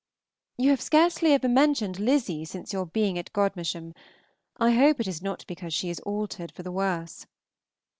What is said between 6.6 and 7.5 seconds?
the worse.